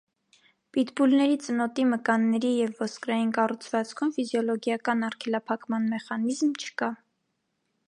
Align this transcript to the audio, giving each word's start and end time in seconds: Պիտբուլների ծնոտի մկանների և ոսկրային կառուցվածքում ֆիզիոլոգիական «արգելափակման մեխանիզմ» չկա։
Պիտբուլների 0.77 1.35
ծնոտի 1.43 1.85
մկանների 1.89 2.53
և 2.61 2.73
ոսկրային 2.85 3.35
կառուցվածքում 3.37 4.15
ֆիզիոլոգիական 4.17 5.07
«արգելափակման 5.11 5.89
մեխանիզմ» 5.95 6.57
չկա։ 6.67 6.93